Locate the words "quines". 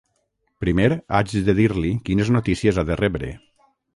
2.09-2.33